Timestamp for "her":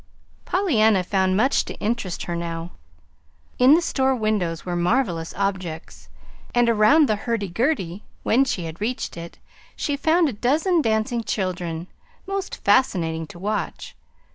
2.23-2.35